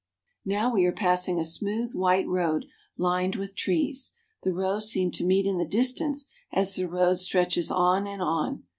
[0.47, 2.65] Now we are passing a smooth white road
[2.97, 7.69] lined with trees; the rows seem to meet in the distance as the road stretches
[7.69, 8.63] on and on.